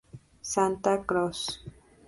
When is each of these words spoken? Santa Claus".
Santa 0.51 1.05
Claus". 1.05 1.63